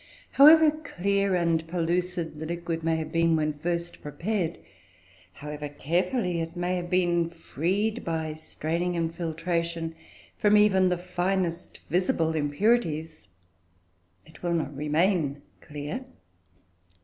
However 0.31 0.71
clear 0.71 1.35
and 1.35 1.67
pellucid 1.67 2.39
the 2.39 2.47
liquid 2.47 2.83
may 2.83 2.95
have 2.95 3.11
been 3.11 3.35
when 3.35 3.59
first 3.59 4.01
prepared, 4.01 4.57
however 5.33 5.69
carefully 5.69 6.41
it 6.41 6.55
may 6.55 6.75
have 6.77 6.89
been 6.89 7.29
freed, 7.29 8.03
by 8.03 8.33
straining 8.33 8.97
and 8.97 9.13
filtration, 9.13 9.93
from 10.39 10.57
even 10.57 10.89
the 10.89 10.97
finest 10.97 11.81
visible 11.91 12.33
impurities, 12.35 13.27
it 14.25 14.41
will 14.41 14.55
not 14.55 14.75
remain 14.75 15.43
clear. 15.59 16.05